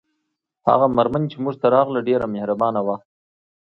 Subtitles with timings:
[0.67, 2.95] هغه میرمن چې موږ ته راغله ډیره مهربانه وه